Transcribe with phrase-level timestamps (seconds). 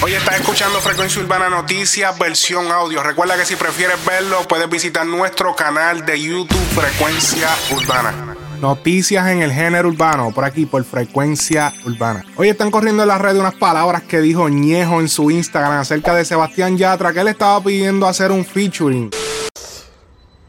[0.00, 3.02] Hoy estás escuchando Frecuencia Urbana Noticias, versión audio.
[3.02, 8.36] Recuerda que si prefieres verlo, puedes visitar nuestro canal de YouTube Frecuencia Urbana.
[8.60, 12.24] Noticias en el género urbano, por aquí, por frecuencia urbana.
[12.36, 16.14] Hoy están corriendo en la red unas palabras que dijo Ñejo en su Instagram acerca
[16.14, 19.10] de Sebastián Yatra, que él estaba pidiendo hacer un featuring.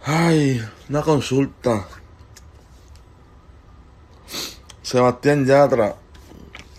[0.06, 1.88] Ay, una consulta.
[4.84, 5.96] Sebastián Yatra.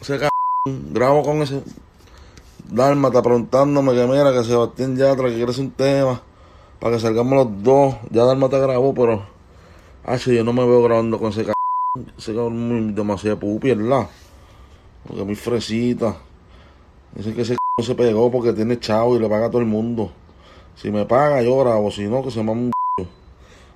[0.01, 0.29] Ese c
[0.65, 1.63] grabo con ese
[2.71, 6.23] Dálmata preguntándome que mira que Sebastián Yatra que quiere hacer un tema
[6.79, 7.97] para que salgamos los dos.
[8.11, 9.23] Ya Dálmata grabó, pero
[10.05, 11.53] ah, yo no me veo grabando con ese c
[12.17, 14.07] ese cabrón demasiado pupi, ¿verdad?
[15.05, 16.17] Porque muy fresita.
[17.17, 19.67] Dicen que ese c se pegó porque tiene chavo y le paga a todo el
[19.67, 20.13] mundo.
[20.77, 22.73] Si me paga, yo grabo, si no, que se mame un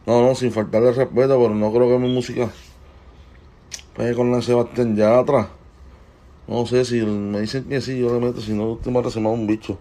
[0.06, 2.48] No, no, sin faltarle respeto, pero no creo que mi música
[3.96, 5.63] pegue con la Sebastián Yatra.
[6.46, 9.18] No sé si me dicen que sí, yo le meto, si no, usted me se
[9.18, 9.78] un bicho.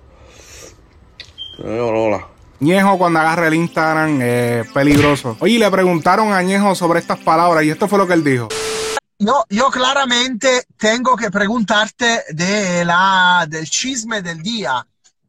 [1.60, 2.28] hola.
[2.60, 5.36] Ñejo cuando agarra el Instagram es peligroso.
[5.42, 8.48] Oye, le preguntaron a Ñejo sobre estas palabras y esto fue lo que él dijo.
[9.20, 14.86] No, yo claramente tengo que preguntarte de la, del chisme del día.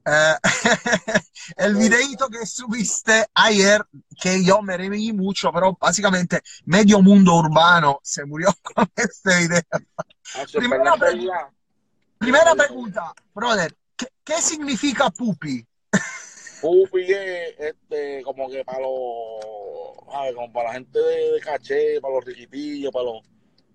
[0.07, 0.35] Eh,
[1.57, 3.81] el videito que subiste ayer,
[4.21, 9.63] que yo me reí mucho, pero básicamente medio mundo urbano se murió con este video.
[9.73, 10.95] Ah, primera,
[12.19, 13.75] primera pregunta, brother,
[14.25, 15.67] ¿qué, significa pupi?
[16.61, 22.25] Pupi es este, como que para los, como para la gente de, caché, para los
[22.25, 23.23] riquitillos, para los,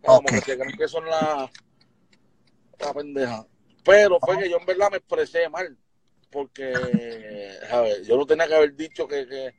[0.04, 1.50] como que creen que son la,
[2.80, 3.46] la pendeja.
[3.84, 5.76] Pero fue que yo en verdad me expresé mal
[6.32, 6.74] porque,
[7.72, 9.54] a ver, yo no tenía que haber dicho que, que,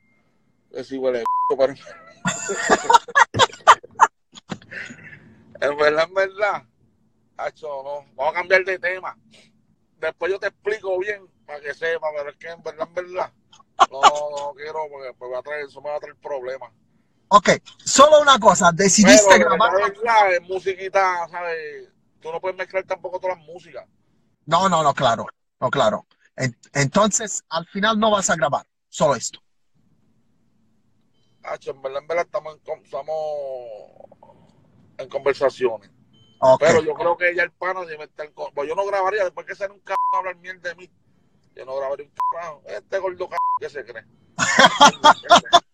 [0.71, 1.23] que si huele
[1.57, 1.73] pero...
[5.61, 6.63] en verdad, en verdad,
[7.47, 9.17] hecho, no, vamos a cambiar de tema.
[9.97, 13.33] Después yo te explico bien para que sepa, pero es que en verdad, en verdad,
[13.91, 16.71] no, no quiero porque pues, va a traer, eso me va a traer problemas.
[17.27, 19.73] Ok, solo una cosa, decidiste pero, grabar.
[19.73, 21.89] Verdad, es musiquita, ¿sabes?
[22.19, 23.85] Tú no puedes mezclar tampoco todas las músicas.
[24.45, 25.25] No, no, no, claro,
[25.59, 26.05] no, claro.
[26.73, 29.39] Entonces, al final no vas a grabar, solo esto.
[31.43, 33.15] en verdad, en verdad estamos en, estamos
[34.97, 35.91] en conversaciones.
[36.59, 39.53] Pero yo creo que ella el pana debe estar pues yo no grabaría después que
[39.53, 40.91] sea un cabrón hablar mierda de mí.
[41.55, 42.61] Yo no grabaría un cabrón.
[42.65, 44.05] Este gordo cabrón que se cree.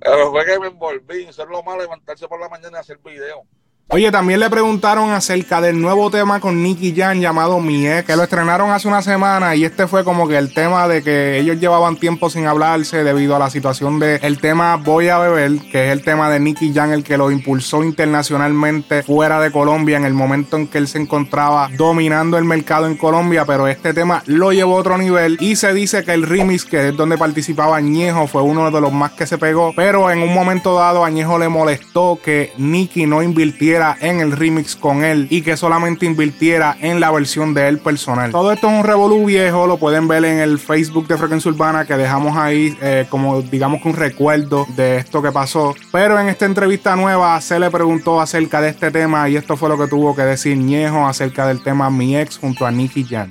[0.00, 1.24] Pero fue que me envolví.
[1.24, 3.46] Eso es lo malo, levantarse por la mañana y hacer video.
[3.92, 8.22] Oye, también le preguntaron acerca del nuevo tema con Nicky Jan llamado Mi que lo
[8.22, 11.96] estrenaron hace una semana y este fue como que el tema de que ellos llevaban
[11.96, 15.92] tiempo sin hablarse debido a la situación del el tema Voy a beber, que es
[15.92, 20.14] el tema de Nicky Jan, el que lo impulsó internacionalmente fuera de Colombia en el
[20.14, 24.52] momento en que él se encontraba dominando el mercado en Colombia, pero este tema lo
[24.52, 28.28] llevó a otro nivel y se dice que el remix, que es donde participaba Añejo,
[28.28, 31.48] fue uno de los más que se pegó, pero en un momento dado Añejo le
[31.48, 37.00] molestó que Nicky no invirtiera en el remix con él y que solamente invirtiera en
[37.00, 38.30] la versión de él personal.
[38.30, 41.86] Todo esto es un revolú viejo, lo pueden ver en el Facebook de Frecuencia Urbana
[41.86, 45.74] que dejamos ahí eh, como digamos que un recuerdo de esto que pasó.
[45.92, 49.68] Pero en esta entrevista nueva se le preguntó acerca de este tema y esto fue
[49.68, 53.30] lo que tuvo que decir Ñejo acerca del tema Mi Ex junto a Nicky Jan.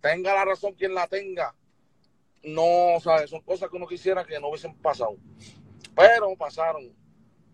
[0.00, 1.54] tenga la razón quien la tenga.
[2.44, 3.28] No, ¿sabes?
[3.28, 5.16] Son cosas que uno quisiera que no hubiesen pasado.
[5.94, 6.84] Pero pasaron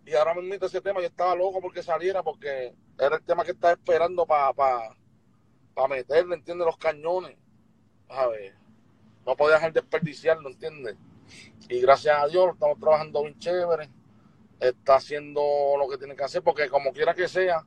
[0.06, 3.53] y ahora mismo ese tema yo estaba loco porque saliera, porque era el tema que
[3.53, 6.66] estaba esperando para pa, meterle, ¿entiendes?
[6.66, 7.37] Los cañones.
[8.09, 8.54] A ver,
[9.25, 10.97] no podía dejar desperdiciarlo, ¿entiendes?
[11.69, 13.88] Y gracias a Dios estamos trabajando bien chévere.
[14.60, 15.41] Está haciendo
[15.78, 17.64] lo que tiene que hacer, porque como quiera que sea,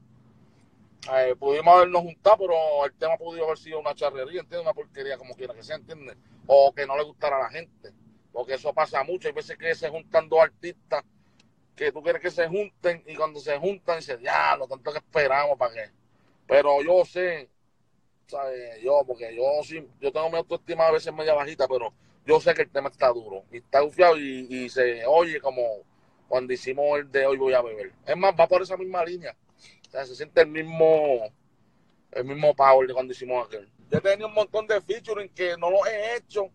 [1.15, 4.61] eh, pudimos habernos juntado, pero el tema pudo haber sido una charrería, ¿entiendes?
[4.61, 6.17] Una porquería, como quiera que sea, ¿entiendes?
[6.45, 7.91] O que no le gustara a la gente,
[8.31, 9.27] porque eso pasa mucho.
[9.27, 11.03] Hay veces que se juntan dos artistas
[11.77, 14.97] que tú quieres que se junten y cuando se juntan dice, ya, lo tanto que
[14.97, 15.91] esperamos para qué.
[16.47, 17.47] Pero yo sé,
[18.25, 18.81] ¿sabes?
[18.81, 21.93] Yo, porque yo sí, yo tengo mi autoestima a veces media bajita, pero
[22.25, 25.61] yo sé que el tema está duro y está confiado y, se oye como
[26.27, 27.93] cuando hicimos el de hoy voy a beber.
[28.05, 29.35] Es más, va por esa misma línea.
[29.89, 31.31] Se siente el mismo,
[32.11, 33.69] el mismo power de cuando hicimos aquel.
[33.91, 36.49] Yo tenido un montón de featuring que no lo he hecho,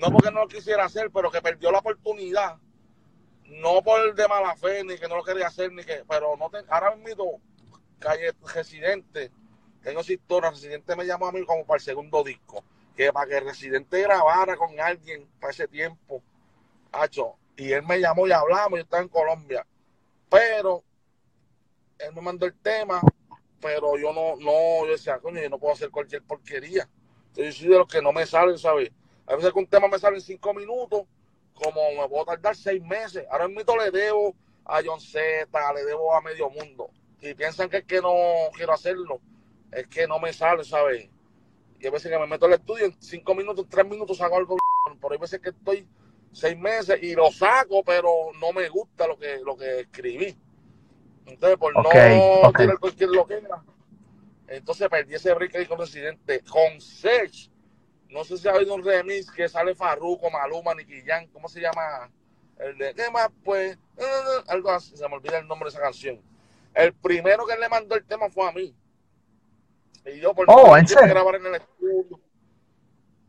[0.00, 2.56] no porque no lo quisiera hacer, pero que perdió la oportunidad
[3.48, 6.50] no por de mala fe, ni que no lo quería hacer, ni que, pero no
[6.50, 7.40] te, ahora mismo,
[7.98, 9.30] calle Residente,
[9.82, 12.64] tengo esa historia, Residente me llamó a mí como para el segundo disco,
[12.96, 16.22] que para que Residente grabara con alguien para ese tiempo,
[16.92, 19.66] hacho, y él me llamó y hablamos, yo estaba en Colombia,
[20.28, 20.82] pero
[21.98, 23.00] él me mandó el tema,
[23.60, 26.88] pero yo no, no, yo decía, coño, yo no puedo hacer cualquier porquería.
[27.34, 28.90] Yo soy de los que no me salen, ¿sabes?
[29.26, 31.02] A veces que un tema me sale en cinco minutos,
[31.56, 33.26] como me puedo tardar seis meses.
[33.30, 36.90] Ahora mismo le debo a John Z, le debo a medio mundo.
[37.20, 38.14] Y piensan que es que no
[38.54, 39.20] quiero hacerlo,
[39.72, 41.08] es que no me sale, ¿sabes?
[41.80, 44.56] Y a veces que me meto al estudio, en cinco minutos, tres minutos saco algo,
[45.00, 45.88] pero hay veces que estoy
[46.32, 48.10] seis meses y lo saco, pero
[48.40, 50.36] no me gusta lo que, lo que escribí.
[51.26, 52.58] Entonces, por Okay, no ok.
[52.58, 53.64] tirar cualquier loquera,
[54.48, 56.40] entonces perdí ese break ahí con Residente.
[56.48, 57.50] Con Sech,
[58.10, 61.60] no sé si ha habido un remix que sale Farruko, Maluma, Nicky Jam, ¿cómo se
[61.60, 62.10] llama?
[62.58, 63.28] El de, ¿qué más?
[63.44, 66.20] Pues, eh, algo así, se me olvida el nombre de esa canción.
[66.74, 68.74] El primero que le mandó el tema fue a mí.
[70.06, 71.14] Y yo por Oh, no ¿en quise serio?
[71.14, 72.20] grabar en el estudio,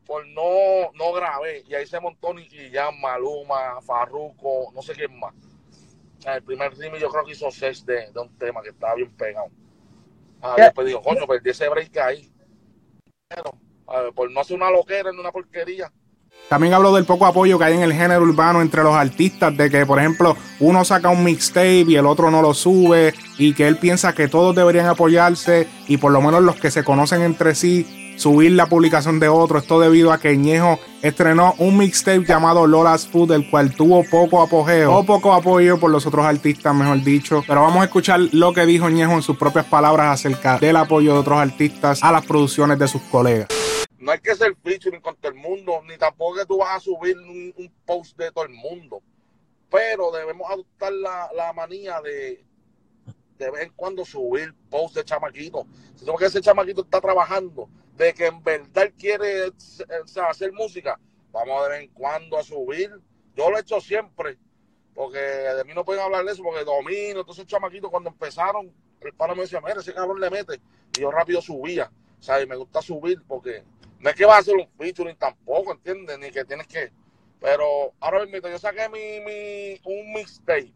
[0.05, 1.63] por no, no grabé.
[1.67, 5.33] Y ahí se montó Nicky Jam, Maluma, Farruko, no sé quién más.
[6.25, 9.11] El primer remix yo creo que hizo seis de, de un tema que estaba bien
[9.15, 9.47] pegado.
[10.41, 12.31] Ah, después digo, coño, perdí ese break ahí.
[13.27, 13.51] Pero,
[14.01, 15.91] ver, por no hacer una loquera en una porquería.
[16.49, 19.69] También hablo del poco apoyo que hay en el género urbano entre los artistas, de
[19.69, 23.67] que, por ejemplo, uno saca un mixtape y el otro no lo sube, y que
[23.67, 27.53] él piensa que todos deberían apoyarse, y por lo menos los que se conocen entre
[27.53, 29.59] sí, subir la publicación de otro.
[29.59, 34.41] Esto debido a que Ñejo estrenó un mixtape llamado Lola's Food, el cual tuvo poco
[34.41, 37.43] apogeo, o poco apoyo por los otros artistas, mejor dicho.
[37.45, 41.11] Pero vamos a escuchar lo que dijo Ñejo en sus propias palabras acerca del apoyo
[41.11, 43.47] de otros artistas a las producciones de sus colegas.
[44.07, 46.79] No hay que ser featuring con todo el mundo, ni tampoco que tú vas a
[46.79, 49.03] subir un, post de todo el mundo.
[49.69, 52.41] Pero debemos adoptar la, la manía de
[53.37, 55.67] de vez en cuando subir post de chamaquito.
[55.95, 57.67] Si que ese chamaquito está trabajando,
[57.97, 60.97] de que en verdad quiere eh, o hacer música,
[61.33, 62.89] vamos de vez en cuando a subir.
[63.35, 64.37] Yo lo he hecho siempre,
[64.95, 69.13] porque de mí no pueden hablar de eso, porque domino, esos chamaquitos cuando empezaron, el
[69.15, 70.61] pana me decía, mira, ese cabrón le mete,
[70.97, 71.91] y yo rápido subía.
[72.17, 73.63] O sea, y me gusta subir porque
[73.99, 76.17] no es que vas a hacer un featuring tampoco, ¿entiendes?
[76.19, 76.91] Ni que tienes que.
[77.39, 80.73] Pero ahora mismo yo saqué mi, mi un mixtape.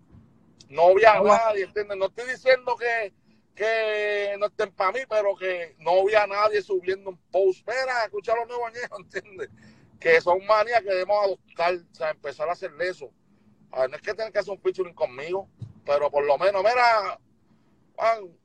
[0.70, 1.98] No vi a nadie, ¿entiendes?
[1.98, 3.14] No estoy diciendo que,
[3.56, 7.68] que no estén para mí, pero que no vi a nadie subiendo un post.
[7.68, 9.50] Mira, escucha los nuevos añejos, ¿entiendes?
[10.00, 13.12] Que son manías que debemos adoptar, o sea, empezar a hacer eso.
[13.72, 15.50] A ver, no es que tengan que hacer un featuring conmigo,
[15.86, 17.20] pero por lo menos, mira,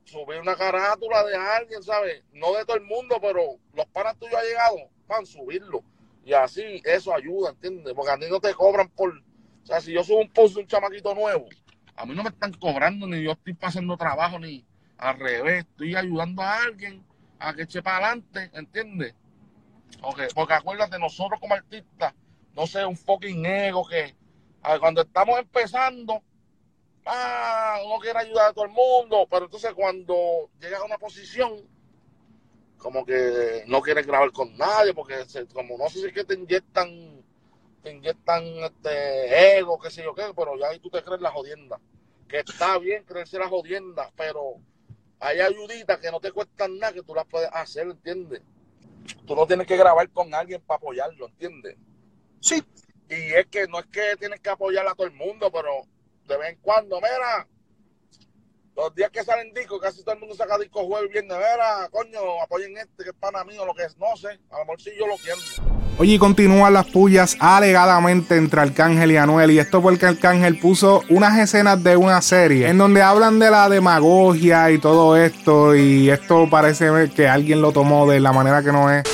[0.03, 2.23] subir una carátula de alguien, ¿sabes?
[2.33, 3.41] No de todo el mundo, pero
[3.73, 4.77] los panas tuyos han llegado,
[5.07, 5.83] van, subirlo.
[6.23, 7.93] Y así eso ayuda, ¿entiendes?
[7.93, 9.09] Porque a mí no te cobran por...
[9.09, 11.47] O sea, si yo subo un post de un chamaquito nuevo,
[11.95, 14.65] a mí no me están cobrando, ni yo estoy pasando trabajo, ni
[14.97, 15.65] al revés.
[15.65, 17.03] Estoy ayudando a alguien
[17.39, 19.15] a que eche para adelante, ¿entiendes?
[20.01, 22.13] Okay, porque acuérdate, nosotros como artistas,
[22.53, 24.15] no sé, un fucking ego que
[24.79, 26.21] cuando estamos empezando,
[27.07, 31.67] ah, uno quiere ayudar a todo el mundo, pero entonces cuando llegas a una posición,
[32.77, 36.23] como que no quieres grabar con nadie, porque se- como no sé si es que
[36.23, 37.23] te inyectan,
[37.83, 41.31] te inyectan este ego, qué sé yo qué, pero ya ahí tú te crees la
[41.31, 41.79] jodienda.
[42.27, 44.55] Que está bien creerse la jodienda, pero
[45.19, 48.41] hay ayuditas que no te cuestan nada, que tú las puedes hacer, ¿entiendes?
[49.27, 51.77] Tú no tienes que grabar con alguien para apoyarlo, ¿entiendes?
[52.41, 52.63] Sí,
[53.09, 55.83] Y es que no es que tienes que apoyar a todo el mundo, pero
[56.27, 57.47] de vez en cuando, mira,
[58.75, 61.89] los días que salen discos, casi todo el mundo saca discos jueves y viernes, mira,
[61.89, 64.81] coño, apoyen este que es pana mío, lo que es, no sé, a lo mejor
[64.81, 65.39] sí yo lo quiero.
[65.99, 69.49] Oye, y continúan las pullas alegadamente entre Arcángel y Anuel.
[69.49, 73.67] Y esto porque Arcángel puso unas escenas de una serie en donde hablan de la
[73.67, 75.75] demagogia y todo esto.
[75.75, 79.05] Y esto parece que alguien lo tomó de la manera que no es.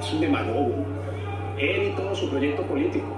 [0.00, 0.86] Es un demagogo.
[1.58, 3.08] Él y todo su proyecto político.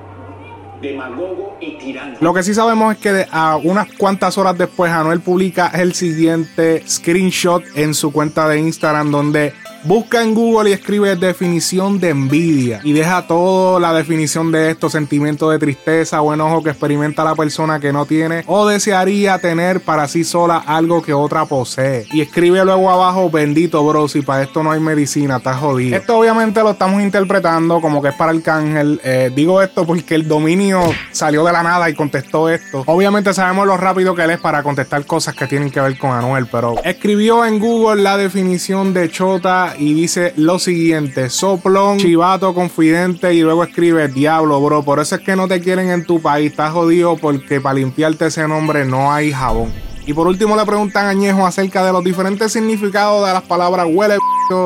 [0.80, 2.16] Demagogo y tirano.
[2.21, 6.83] Lo que sí sabemos es que a unas cuantas horas después Anuel publica el siguiente
[6.88, 9.52] screenshot en su cuenta de Instagram donde
[9.85, 14.90] busca en Google y escribe definición de envidia y deja toda la definición de esto,
[14.90, 19.80] sentimiento de tristeza o enojo que experimenta la persona que no tiene o desearía tener
[19.80, 22.06] para sí sola algo que otra posee.
[22.12, 25.97] Y escribe luego abajo, bendito bro, si para esto no hay medicina, está jodido.
[25.97, 29.00] Esto obviamente lo estamos interpretando como que es para Arcángel.
[29.04, 32.85] Eh, digo esto porque el dominio salió de la nada y contestó esto.
[32.87, 36.11] Obviamente sabemos lo rápido que él es para contestar cosas que tienen que ver con
[36.11, 42.55] Anuel, pero escribió en Google la definición de chota y dice lo siguiente: soplón, chivato,
[42.55, 44.83] confidente y luego escribe diablo, bro.
[44.83, 48.27] Por eso es que no te quieren en tu país, estás jodido porque para limpiarte
[48.27, 49.73] ese nombre no hay jabón.
[50.07, 53.87] Y por último le preguntan a Ñejo acerca de los diferentes significados de las palabras
[53.91, 54.19] huele,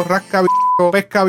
[0.07, 0.45] rasca,
[0.93, 1.25] pesca.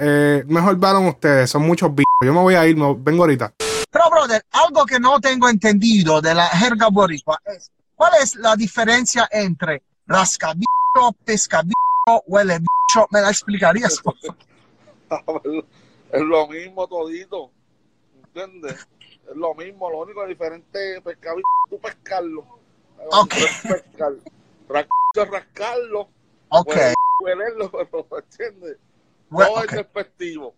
[0.00, 2.04] Eh, mejor varon ustedes, son muchos bichos.
[2.24, 3.54] Yo me voy a ir, vengo ahorita.
[3.90, 8.56] Pero, brother, algo que no tengo entendido de la jerga boricua es cuál es la
[8.56, 12.58] diferencia entre rascabicho bicho, pesca bicho, huele
[13.10, 14.00] ¿Me la explicarías?
[14.02, 14.14] por
[15.08, 15.66] favor?
[16.12, 17.50] es lo mismo todito.
[18.24, 18.86] ¿Entiendes?
[19.28, 21.34] Es lo mismo, lo único diferente es pescar,
[21.68, 22.60] tú pescarlo.
[23.10, 23.34] Ok.
[23.62, 24.12] Pescar.
[24.68, 26.08] Rascarlo, rascarlo.
[26.48, 26.68] Ok.
[26.68, 28.78] Huele- Huelerlo, pero ¿entiendes?
[29.28, 29.70] Bueno, Todo ok.
[29.70, 30.54] es despectivo.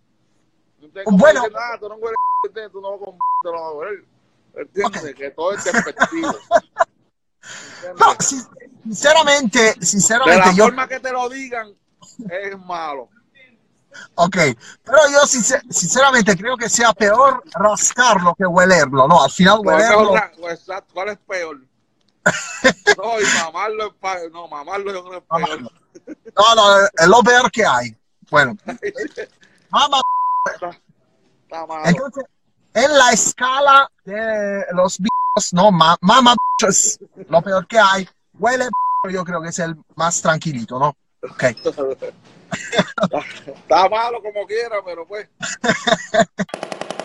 [0.81, 1.05] ¿Entiendes?
[1.19, 1.43] Bueno.
[1.57, 2.73] "Ah, tú no hueles, ¿entiendes?
[2.73, 4.05] tú no con te lo vas a hueler".
[4.57, 5.15] ¿Entiendes?
[5.15, 6.29] Que todo es despectivo.
[7.77, 8.01] ¿Entiendes?
[8.01, 11.75] No, sin- sinceramente, De la sinceramente, yo, forma que te lo digan,
[12.31, 13.09] es malo.
[14.17, 14.37] ok,
[14.85, 19.23] pero yo sincer- sinceramente creo que sea peor rascarlo que huelerlo, ¿no?
[19.23, 20.15] Al final ¿Cuál es, huelerlo,
[20.93, 21.61] ¿Cuál es peor?
[22.97, 25.61] No, y mamarlo es pa- No, mamarlo yo creo es peor.
[25.63, 27.97] no, no, es lo peor que hay.
[28.31, 28.57] Bueno,
[29.71, 30.01] mamá,
[31.45, 31.83] Está malo.
[31.87, 32.25] entonces,
[32.73, 36.35] en la escala de los bichos, no, ma- mamá
[37.29, 38.69] lo peor que hay, huele
[39.11, 40.97] yo creo que es el más tranquilito, ¿no?
[41.33, 41.57] Okay.
[43.13, 45.29] Ah, está malo como quiera, pero pues.